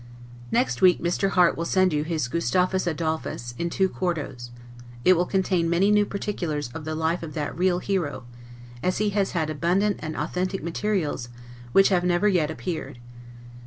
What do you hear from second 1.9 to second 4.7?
you his "Gustavus Adolphus," in two quartos;